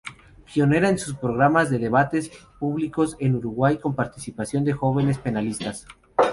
[0.51, 5.85] Pionera en programas de debates públicos en Uruguay con participación de jóvenes panelistas.